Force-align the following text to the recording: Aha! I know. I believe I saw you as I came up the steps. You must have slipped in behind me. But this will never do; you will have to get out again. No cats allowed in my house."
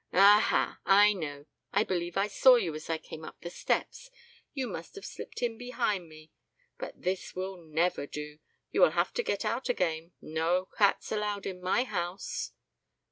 Aha! 0.13 0.79
I 0.83 1.13
know. 1.13 1.45
I 1.71 1.83
believe 1.83 2.17
I 2.17 2.25
saw 2.25 2.55
you 2.55 2.73
as 2.73 2.89
I 2.89 2.97
came 2.97 3.23
up 3.23 3.39
the 3.41 3.51
steps. 3.51 4.09
You 4.51 4.65
must 4.67 4.95
have 4.95 5.05
slipped 5.05 5.43
in 5.43 5.59
behind 5.59 6.09
me. 6.09 6.31
But 6.79 7.03
this 7.03 7.35
will 7.35 7.55
never 7.57 8.07
do; 8.07 8.39
you 8.71 8.81
will 8.81 8.89
have 8.97 9.13
to 9.13 9.21
get 9.21 9.45
out 9.45 9.69
again. 9.69 10.13
No 10.19 10.65
cats 10.65 11.11
allowed 11.11 11.45
in 11.45 11.61
my 11.61 11.83
house." 11.83 12.51